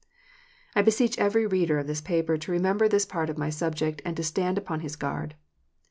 I 0.73 0.81
beseech 0.81 1.19
every 1.19 1.45
reader 1.45 1.77
of 1.77 1.85
this 1.85 2.01
paper 2.01 2.35
to 2.35 2.51
remember 2.51 2.87
this 2.89 3.05
part 3.05 3.29
of 3.29 3.37
my 3.37 3.51
subject, 3.51 4.01
and 4.03 4.17
to 4.17 4.23
stand 4.23 4.57
upon 4.57 4.79
his 4.79 4.95
guard. 4.95 5.35